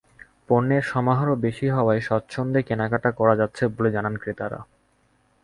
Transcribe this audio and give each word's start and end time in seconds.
পণ্যের 0.47 0.83
সমাহারও 0.83 1.35
বেশি 1.45 1.67
হওয়ায় 1.69 2.01
স্বচ্ছন্দে 2.01 2.59
কেনাকাটা 2.67 3.09
করা 3.11 3.33
যাচ্ছে 3.35 3.63
বলে 3.67 3.89
জানান 3.91 4.15
ক্রেতারা। 4.17 4.59